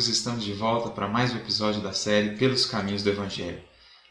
[0.00, 3.62] Amigos, estamos de volta para mais um episódio da série Pelos Caminhos do Evangelho.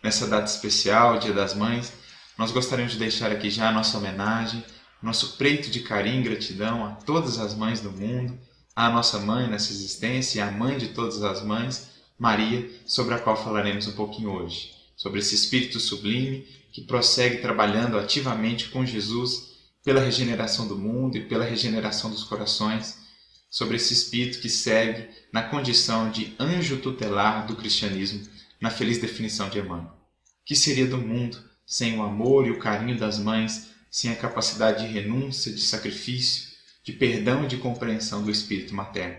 [0.03, 1.91] Nessa data especial, Dia das Mães,
[2.37, 4.63] nós gostaríamos de deixar aqui já a nossa homenagem,
[5.01, 8.37] nosso preito de carinho e gratidão a todas as mães do mundo,
[8.75, 13.19] à nossa mãe nessa existência e à mãe de todas as mães, Maria, sobre a
[13.19, 19.53] qual falaremos um pouquinho hoje, sobre esse espírito sublime que prossegue trabalhando ativamente com Jesus
[19.83, 23.08] pela regeneração do mundo e pela regeneração dos corações
[23.49, 28.27] sobre esse espírito que segue na condição de anjo tutelar do cristianismo,
[28.61, 29.97] na feliz definição de Emmanuel.
[30.45, 34.85] Que seria do mundo sem o amor e o carinho das mães, sem a capacidade
[34.85, 36.49] de renúncia, de sacrifício,
[36.83, 39.17] de perdão e de compreensão do espírito materno?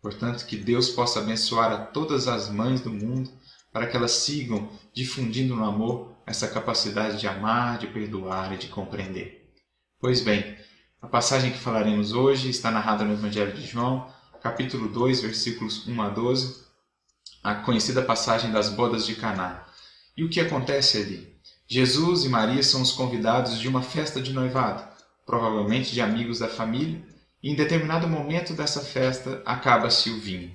[0.00, 3.30] Portanto, que Deus possa abençoar a todas as mães do mundo
[3.72, 8.68] para que elas sigam difundindo no amor essa capacidade de amar, de perdoar e de
[8.68, 9.52] compreender.
[10.00, 10.56] Pois bem,
[11.02, 14.06] a passagem que falaremos hoje está narrada no Evangelho de João,
[14.42, 16.62] capítulo 2, versículos 1 a 12,
[17.42, 19.64] a conhecida passagem das bodas de Caná.
[20.14, 21.34] E o que acontece ali?
[21.66, 24.86] Jesus e Maria são os convidados de uma festa de noivado,
[25.24, 27.02] provavelmente de amigos da família,
[27.42, 30.52] e em determinado momento dessa festa acaba-se o vinho.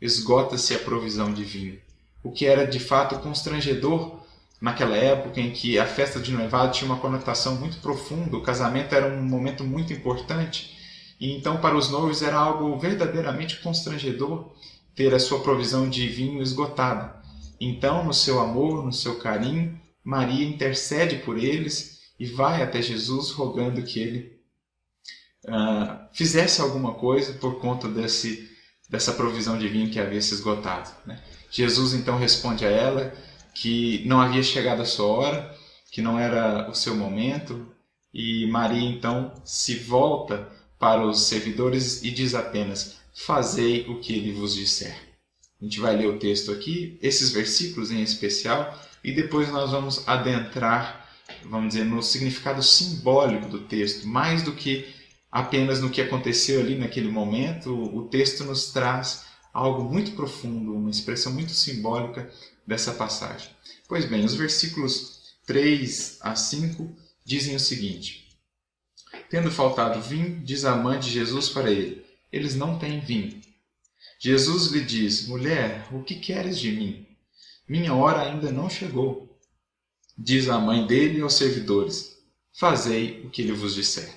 [0.00, 1.80] Esgota-se a provisão de vinho,
[2.24, 4.20] o que era de fato constrangedor
[4.60, 8.94] naquela época em que a festa de noivado tinha uma conotação muito profunda, o casamento
[8.94, 10.76] era um momento muito importante,
[11.20, 14.52] e então para os noivos era algo verdadeiramente constrangedor
[14.94, 17.16] ter a sua provisão de vinho esgotada.
[17.60, 23.30] Então, no seu amor, no seu carinho, Maria intercede por eles e vai até Jesus
[23.30, 24.40] rogando que ele
[25.46, 28.48] uh, fizesse alguma coisa por conta desse,
[28.88, 30.90] dessa provisão de vinho que havia se esgotado.
[31.04, 31.20] Né?
[31.50, 33.12] Jesus então responde a ela
[33.58, 35.56] que não havia chegado a sua hora,
[35.90, 37.66] que não era o seu momento,
[38.12, 44.32] e Maria então se volta para os servidores e diz apenas: Fazei o que ele
[44.32, 44.94] vos disser.
[45.60, 50.06] A gente vai ler o texto aqui, esses versículos em especial, e depois nós vamos
[50.06, 51.08] adentrar,
[51.44, 54.86] vamos dizer, no significado simbólico do texto, mais do que
[55.32, 57.72] apenas no que aconteceu ali naquele momento.
[57.72, 59.24] O texto nos traz
[59.56, 62.30] algo muito profundo, uma expressão muito simbólica
[62.66, 63.48] dessa passagem.
[63.88, 66.94] Pois bem, os versículos 3 a 5
[67.24, 68.28] dizem o seguinte:
[69.30, 73.40] Tendo faltado vinho, diz a mãe de Jesus para ele: Eles não têm vinho.
[74.18, 77.06] Jesus lhe diz: Mulher, o que queres de mim?
[77.66, 79.40] Minha hora ainda não chegou.
[80.18, 82.18] Diz a mãe dele aos servidores:
[82.52, 84.12] Fazei o que ele vos disser.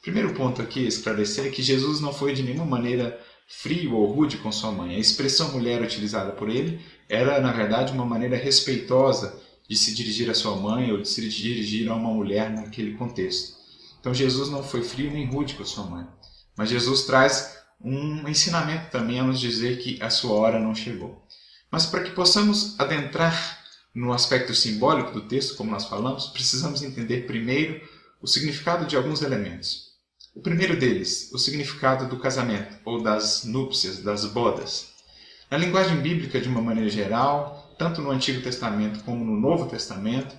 [0.00, 3.20] Primeiro ponto aqui a esclarecer é que Jesus não foi de nenhuma maneira
[3.52, 4.94] frio ou rude com sua mãe.
[4.94, 9.38] A expressão mulher utilizada por ele era, na verdade, uma maneira respeitosa
[9.68, 13.58] de se dirigir à sua mãe ou de se dirigir a uma mulher naquele contexto.
[13.98, 16.06] Então Jesus não foi frio nem rude com sua mãe,
[16.56, 21.26] mas Jesus traz um ensinamento também a nos dizer que a sua hora não chegou.
[21.70, 23.58] Mas para que possamos adentrar
[23.94, 27.80] no aspecto simbólico do texto, como nós falamos, precisamos entender primeiro
[28.22, 29.89] o significado de alguns elementos.
[30.32, 34.92] O primeiro deles, o significado do casamento, ou das núpcias, das bodas.
[35.50, 40.38] Na linguagem bíblica, de uma maneira geral, tanto no Antigo Testamento como no Novo Testamento,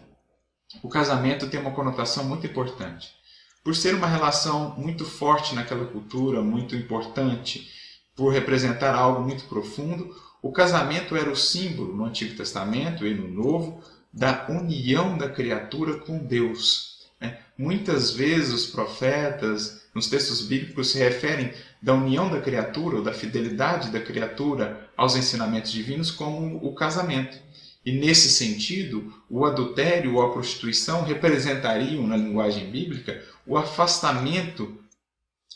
[0.82, 3.10] o casamento tem uma conotação muito importante.
[3.64, 7.70] Por ser uma relação muito forte naquela cultura, muito importante,
[8.16, 13.28] por representar algo muito profundo, o casamento era o símbolo no Antigo Testamento e no
[13.28, 16.91] Novo da união da criatura com Deus.
[17.62, 23.14] Muitas vezes os profetas, nos textos bíblicos se referem da união da criatura ou da
[23.14, 27.38] fidelidade da criatura aos ensinamentos divinos como o casamento.
[27.86, 34.80] E nesse sentido, o adultério ou a prostituição representariam, na linguagem bíblica, o afastamento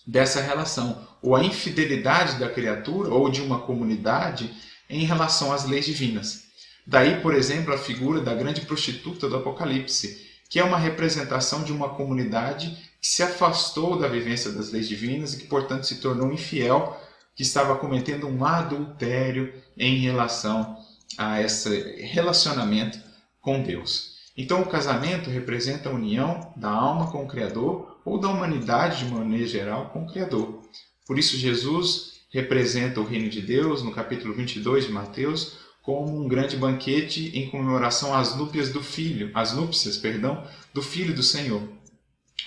[0.06, 4.54] dessa relação, ou a infidelidade da criatura ou de uma comunidade
[4.88, 6.44] em relação às leis divinas.
[6.86, 11.72] Daí, por exemplo, a figura da grande prostituta do Apocalipse, que é uma representação de
[11.72, 16.32] uma comunidade que se afastou da vivência das leis divinas e que, portanto, se tornou
[16.32, 17.00] infiel,
[17.36, 20.78] que estava cometendo um adultério em relação
[21.18, 23.00] a esse relacionamento
[23.42, 24.16] com Deus.
[24.38, 29.12] Então, o casamento representa a união da alma com o Criador ou da humanidade de
[29.12, 30.62] maneira geral com o Criador.
[31.06, 36.28] Por isso, Jesus representa o reino de Deus no capítulo 22 de Mateus como um
[36.28, 40.44] grande banquete em comemoração às núpcias do filho, às núpcias, perdão,
[40.74, 41.62] do filho do Senhor.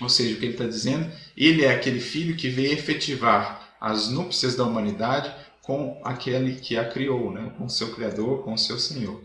[0.01, 4.09] Ou seja, o que ele está dizendo, ele é aquele filho que veio efetivar as
[4.09, 7.53] núpcias da humanidade com aquele que a criou, né?
[7.57, 9.23] com o seu Criador, com o seu Senhor.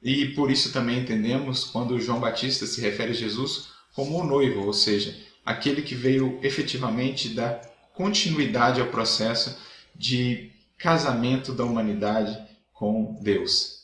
[0.00, 4.64] E por isso também entendemos quando João Batista se refere a Jesus como o noivo,
[4.64, 7.60] ou seja, aquele que veio efetivamente dar
[7.94, 9.58] continuidade ao processo
[9.94, 12.45] de casamento da humanidade
[12.76, 13.76] com Deus.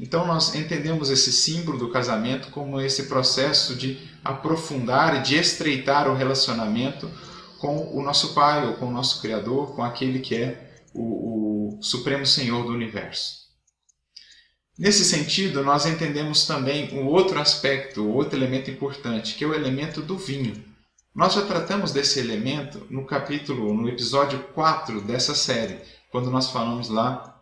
[0.00, 6.08] Então nós entendemos esse símbolo do casamento como esse processo de aprofundar e de estreitar
[6.08, 7.10] o relacionamento
[7.58, 11.82] com o nosso Pai, ou com o nosso Criador, com aquele que é o, o
[11.82, 13.48] Supremo Senhor do Universo.
[14.78, 20.00] Nesse sentido, nós entendemos também um outro aspecto, outro elemento importante, que é o elemento
[20.00, 20.64] do vinho.
[21.12, 25.80] Nós já tratamos desse elemento no capítulo, no episódio 4 dessa série,
[26.12, 27.37] quando nós falamos lá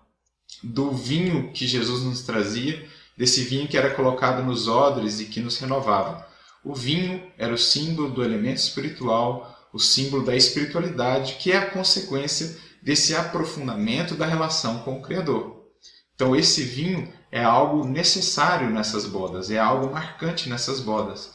[0.62, 2.86] do vinho que Jesus nos trazia,
[3.16, 6.26] desse vinho que era colocado nos odres e que nos renovava.
[6.64, 11.70] O vinho era o símbolo do elemento espiritual, o símbolo da espiritualidade, que é a
[11.70, 15.64] consequência desse aprofundamento da relação com o Criador.
[16.14, 21.30] Então, esse vinho é algo necessário nessas bodas, é algo marcante nessas bodas.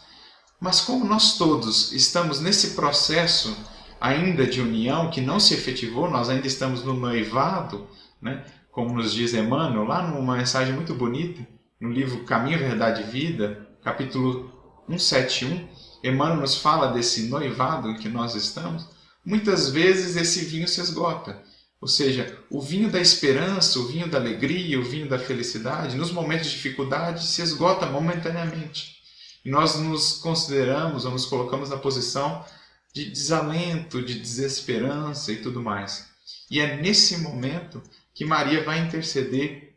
[0.60, 3.56] Mas, como nós todos estamos nesse processo
[4.00, 7.88] ainda de união que não se efetivou, nós ainda estamos no noivado,
[8.22, 8.44] né?
[8.72, 11.46] Como nos diz Emmanuel, lá numa mensagem muito bonita,
[11.80, 14.52] no livro Caminho, Verdade e Vida, capítulo
[14.88, 15.68] 171,
[16.04, 18.88] Emmanuel nos fala desse noivado em que nós estamos.
[19.26, 21.44] Muitas vezes esse vinho se esgota.
[21.80, 26.12] Ou seja, o vinho da esperança, o vinho da alegria, o vinho da felicidade, nos
[26.12, 28.98] momentos de dificuldade, se esgota momentaneamente.
[29.44, 32.46] E nós nos consideramos ou nos colocamos na posição
[32.94, 36.08] de desalento, de desesperança e tudo mais.
[36.50, 37.82] E é nesse momento
[38.14, 39.76] que Maria vai interceder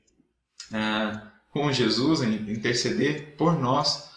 [0.72, 4.10] ah, com Jesus, interceder por nós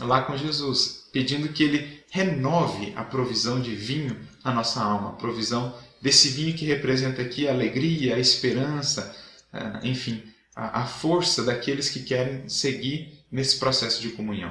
[0.00, 5.16] lá com Jesus, pedindo que ele renove a provisão de vinho na nossa alma, a
[5.16, 9.14] provisão desse vinho que representa aqui a alegria, a esperança,
[9.52, 10.22] ah, enfim,
[10.54, 14.50] a força daqueles que querem seguir nesse processo de comunhão.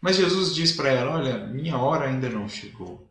[0.00, 3.08] Mas Jesus diz para ela: Olha, minha hora ainda não chegou.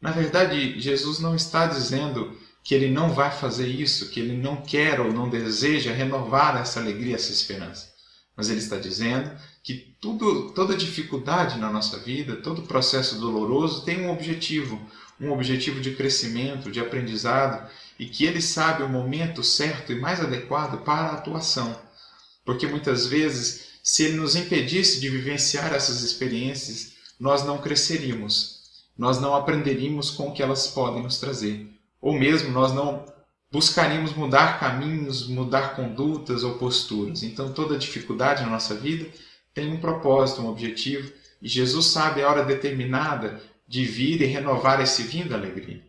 [0.00, 2.38] Na verdade, Jesus não está dizendo
[2.68, 6.78] que ele não vai fazer isso, que ele não quer ou não deseja renovar essa
[6.78, 7.90] alegria, essa esperança.
[8.36, 9.30] Mas ele está dizendo
[9.64, 14.78] que tudo, toda dificuldade na nossa vida, todo processo doloroso tem um objetivo,
[15.18, 20.20] um objetivo de crescimento, de aprendizado, e que ele sabe o momento certo e mais
[20.20, 21.74] adequado para a atuação.
[22.44, 28.58] Porque muitas vezes, se ele nos impedisse de vivenciar essas experiências, nós não cresceríamos,
[28.94, 31.66] nós não aprenderíamos com o que elas podem nos trazer
[32.00, 33.04] ou mesmo nós não
[33.50, 37.22] buscaríamos mudar caminhos, mudar condutas ou posturas.
[37.22, 39.08] Então, toda dificuldade na nossa vida
[39.54, 41.10] tem um propósito, um objetivo,
[41.40, 45.82] e Jesus sabe a hora determinada de vir e renovar esse vinho da alegria.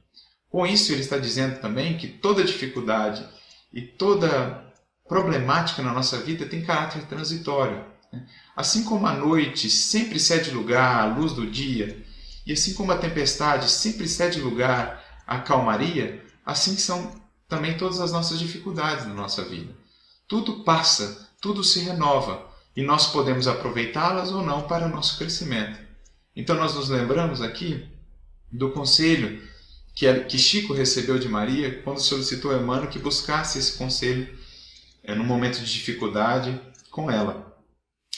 [0.49, 3.25] Com isso, ele está dizendo também que toda dificuldade
[3.71, 4.65] e toda
[5.07, 7.85] problemática na nossa vida tem caráter transitório.
[8.11, 8.25] Né?
[8.55, 12.03] Assim como a noite sempre cede lugar à luz do dia,
[12.45, 14.98] e assim como a tempestade sempre cede lugar
[15.29, 17.13] a calmaria, assim são
[17.47, 19.71] também todas as nossas dificuldades na nossa vida.
[20.27, 25.79] Tudo passa, tudo se renova e nós podemos aproveitá-las ou não para o nosso crescimento.
[26.35, 27.87] Então nós nos lembramos aqui
[28.51, 29.47] do conselho
[29.93, 34.35] que Chico recebeu de Maria quando solicitou a Emmanuel que buscasse esse conselho
[35.03, 36.59] é, no momento de dificuldade
[36.89, 37.55] com ela.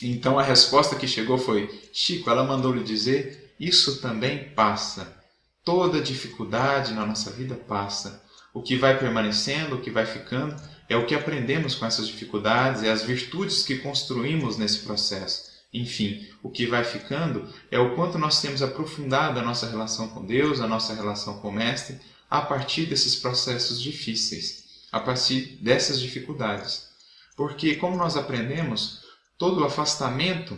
[0.01, 5.20] Então a resposta que chegou foi: Chico, ela mandou lhe dizer, isso também passa.
[5.63, 8.23] Toda dificuldade na nossa vida passa.
[8.53, 10.55] O que vai permanecendo, o que vai ficando,
[10.89, 15.51] é o que aprendemos com essas dificuldades, é as virtudes que construímos nesse processo.
[15.73, 20.25] Enfim, o que vai ficando é o quanto nós temos aprofundado a nossa relação com
[20.25, 21.99] Deus, a nossa relação com o Mestre,
[22.29, 26.89] a partir desses processos difíceis, a partir dessas dificuldades.
[27.37, 29.01] Porque, como nós aprendemos,
[29.37, 30.57] todo o afastamento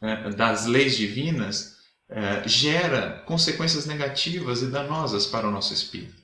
[0.00, 1.77] é, das leis divinas
[2.08, 6.14] é, gera consequências negativas e danosas para o nosso espírito.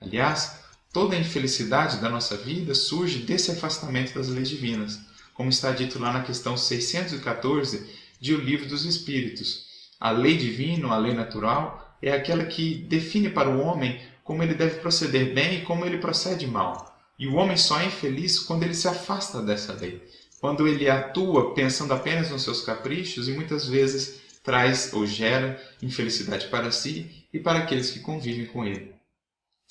[0.00, 0.60] Aliás,
[0.92, 4.98] toda a infelicidade da nossa vida surge desse afastamento das leis divinas,
[5.34, 9.64] como está dito lá na questão 614 de O Livro dos Espíritos.
[10.00, 14.54] A lei divina, a lei natural, é aquela que define para o homem como ele
[14.54, 16.96] deve proceder bem e como ele procede mal.
[17.18, 20.02] E o homem só é infeliz quando ele se afasta dessa lei,
[20.40, 26.46] quando ele atua pensando apenas nos seus caprichos e muitas vezes traz ou gera infelicidade
[26.48, 28.94] para si e para aqueles que convivem com ele.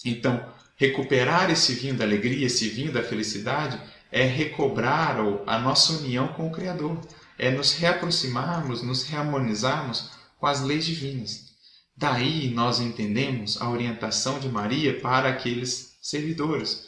[0.04, 0.44] Então,
[0.76, 3.80] recuperar esse vinho da alegria, esse vinho da felicidade,
[4.12, 7.00] é recobrar a nossa união com o Criador,
[7.38, 11.54] é nos reaproximarmos, nos reharmonizarmos com as leis divinas.
[11.96, 16.88] Daí nós entendemos a orientação de Maria para aqueles servidores.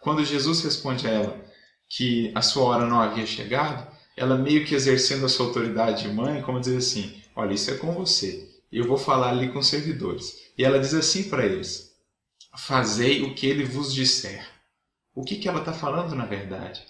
[0.00, 1.46] Quando Jesus responde a ela
[1.88, 6.08] que a sua hora não havia chegado, ela meio que exercendo a sua autoridade de
[6.08, 8.48] mãe, como dizer assim: Olha, isso é com você.
[8.72, 10.38] Eu vou falar ali com os servidores.
[10.56, 11.92] E ela diz assim para eles:
[12.56, 14.44] fazei o que ele vos disser.
[15.14, 16.82] O que, que ela está falando na verdade?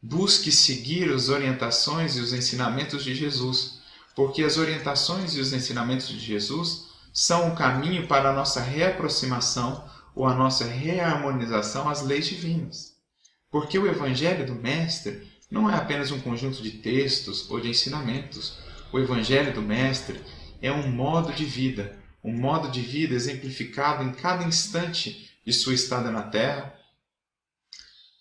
[0.00, 3.80] Busque seguir as orientações e os ensinamentos de Jesus,
[4.14, 9.84] porque as orientações e os ensinamentos de Jesus são o caminho para a nossa reaproximação
[10.14, 12.94] ou a nossa reharmonização às leis divinas.
[13.50, 18.58] Porque o Evangelho do Mestre não é apenas um conjunto de textos ou de ensinamentos.
[18.90, 20.18] O Evangelho do Mestre
[20.62, 25.74] é um modo de vida, um modo de vida exemplificado em cada instante de sua
[25.74, 26.74] estada na Terra,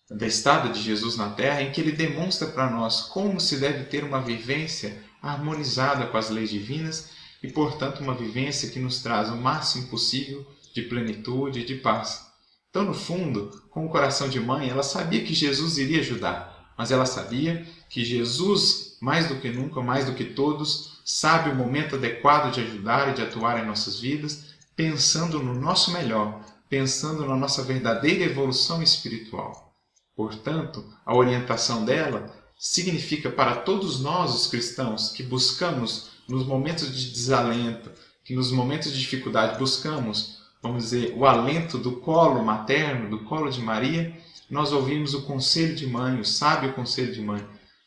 [0.10, 3.86] da estada de Jesus na Terra, em que ele demonstra para nós como se deve
[3.86, 9.30] ter uma vivência harmonizada com as leis divinas e, portanto, uma vivência que nos traz
[9.30, 12.28] o máximo possível de plenitude e de paz.
[12.70, 16.92] Então, no fundo, com o coração de mãe, ela sabia que Jesus iria ajudar, mas
[16.92, 21.96] ela sabia que Jesus, mais do que nunca, mais do que todos, sabe o momento
[21.96, 27.36] adequado de ajudar e de atuar em nossas vidas, pensando no nosso melhor, pensando na
[27.36, 29.74] nossa verdadeira evolução espiritual.
[30.16, 37.12] Portanto, a orientação dela significa para todos nós, os cristãos, que buscamos nos momentos de
[37.12, 37.92] desalento,
[38.24, 43.50] que nos momentos de dificuldade buscamos vamos dizer, o alento do colo materno, do colo
[43.50, 44.16] de Maria,
[44.50, 47.44] nós ouvimos o conselho de mãe, o sábio conselho de mãe: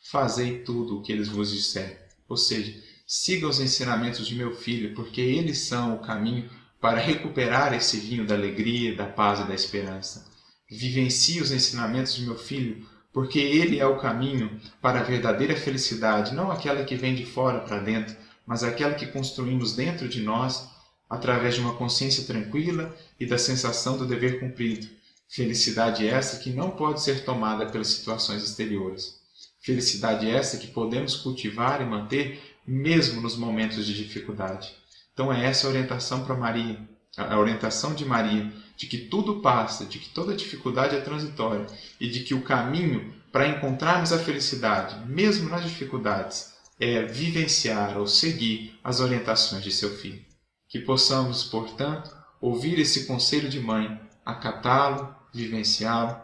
[0.09, 1.97] fazei tudo o que eles vos disserem.
[2.27, 2.73] Ou seja,
[3.05, 8.25] siga os ensinamentos de meu filho, porque eles são o caminho para recuperar esse vinho
[8.25, 10.25] da alegria, da paz e da esperança.
[10.69, 16.33] Vivencie os ensinamentos de meu filho, porque ele é o caminho para a verdadeira felicidade,
[16.33, 18.15] não aquela que vem de fora para dentro,
[18.45, 20.69] mas aquela que construímos dentro de nós
[21.09, 24.87] através de uma consciência tranquila e da sensação do dever cumprido.
[25.27, 29.20] Felicidade essa que não pode ser tomada pelas situações exteriores.
[29.61, 34.73] Felicidade essa que podemos cultivar e manter mesmo nos momentos de dificuldade.
[35.13, 36.79] Então é essa a orientação para Maria,
[37.17, 41.67] a orientação de Maria, de que tudo passa, de que toda dificuldade é transitória
[41.99, 48.07] e de que o caminho para encontrarmos a felicidade, mesmo nas dificuldades, é vivenciar ou
[48.07, 50.31] seguir as orientações de seu filho
[50.71, 56.17] que possamos, portanto, ouvir esse conselho de mãe, acatá-lo, vivenciá-lo,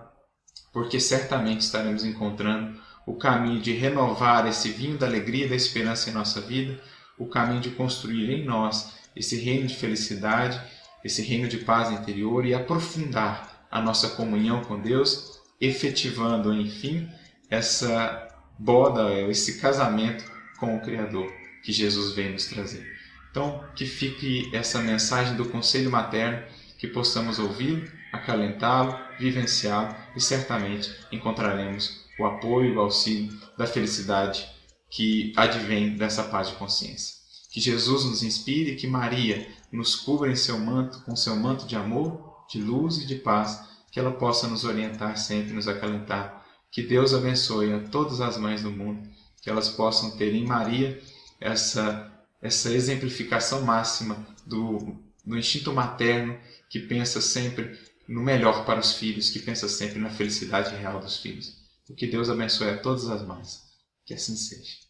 [0.71, 6.09] porque certamente estaremos encontrando o caminho de renovar esse vinho da alegria e da esperança
[6.09, 6.77] em nossa vida,
[7.17, 10.61] o caminho de construir em nós esse reino de felicidade,
[11.03, 17.09] esse reino de paz interior e aprofundar a nossa comunhão com Deus, efetivando, enfim,
[17.49, 18.27] essa
[18.59, 21.31] boda, esse casamento com o Criador
[21.63, 22.85] que Jesus vem nos trazer.
[23.31, 26.43] Então, que fique essa mensagem do conselho materno,
[26.77, 34.47] que possamos ouvi-lo, acalentá-lo, vivenciá-lo e certamente encontraremos o apoio, o auxílio da felicidade
[34.89, 37.15] que advém dessa paz de consciência.
[37.51, 41.75] Que Jesus nos inspire, que Maria nos cubra em seu manto, com seu manto de
[41.75, 43.61] amor, de luz e de paz,
[43.91, 46.45] que ela possa nos orientar sempre, nos acalentar.
[46.71, 49.09] Que Deus abençoe a todas as mães do mundo,
[49.41, 51.01] que elas possam ter em Maria
[51.39, 54.95] essa essa exemplificação máxima do,
[55.25, 56.37] do instinto materno
[56.69, 61.17] que pensa sempre no melhor para os filhos, que pensa sempre na felicidade real dos
[61.17, 61.57] filhos.
[61.95, 63.63] Que Deus abençoe a todas as mães.
[64.05, 64.87] Que assim seja.